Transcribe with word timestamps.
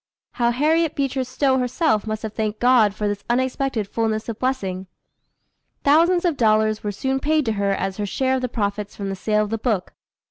How 0.31 0.49
Harriet 0.49 0.95
Beecher 0.95 1.23
Stowe 1.23 1.59
herself 1.59 2.07
must 2.07 2.23
have 2.23 2.33
thanked 2.33 2.59
God 2.59 2.95
for 2.95 3.07
this 3.07 3.23
unexpected 3.29 3.87
fulness 3.87 4.27
of 4.27 4.39
blessing! 4.39 4.87
Thousands 5.83 6.25
of 6.25 6.37
dollars 6.37 6.83
were 6.83 6.91
soon 6.91 7.19
paid 7.19 7.45
to 7.45 7.51
her 7.51 7.69
as 7.69 7.97
her 7.97 8.07
share 8.07 8.33
of 8.33 8.41
the 8.41 8.49
profits 8.49 8.95
from 8.95 9.09
the 9.09 9.15
sale 9.15 9.43
of 9.43 9.51
the 9.51 9.59
book. 9.59 9.93